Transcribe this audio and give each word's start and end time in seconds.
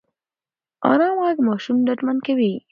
ارام 0.89 1.15
غږ 1.23 1.37
ماشوم 1.47 1.77
ډاډمن 1.85 2.17
کوي. 2.25 2.53